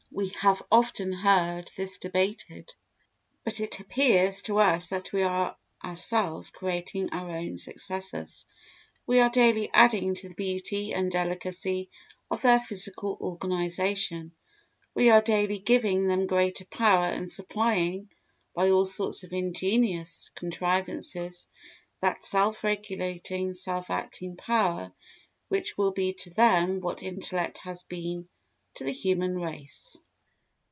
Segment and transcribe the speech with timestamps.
[0.13, 2.73] We have often heard this debated;
[3.45, 8.45] but it appears to us that we are ourselves creating our own successors;
[9.07, 11.89] we are daily adding to the beauty and delicacy
[12.29, 14.33] of their physical organisation;
[14.93, 18.11] we are daily giving them greater power and supplying,
[18.53, 21.47] by all sorts of ingenious contrivances,
[22.01, 24.91] that self regulating, self acting power
[25.47, 28.27] which will be to them what intellect has been
[28.73, 29.97] to the human race.